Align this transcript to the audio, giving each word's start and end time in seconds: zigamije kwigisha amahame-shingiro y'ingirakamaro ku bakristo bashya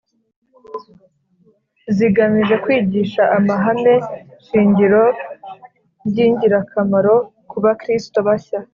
zigamije 1.95 2.55
kwigisha 2.63 3.23
amahame-shingiro 3.37 5.03
y'ingirakamaro 6.15 7.15
ku 7.49 7.57
bakristo 7.63 8.17
bashya 8.27 8.59